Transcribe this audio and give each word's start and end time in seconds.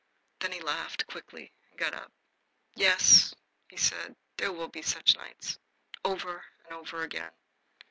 Then 0.39 0.51
he 0.51 0.59
laughed 0.61 1.05
quickly 1.05 1.53
and 1.69 1.77
got 1.79 1.93
up. 1.93 2.11
"Yes," 2.73 3.35
he 3.67 3.77
said, 3.77 4.15
"there 4.37 4.51
will 4.51 4.67
be 4.69 4.81
such 4.81 5.15
nights 5.15 5.59
over 6.03 6.43
and 6.65 6.73
over 6.73 7.03
again. 7.03 7.29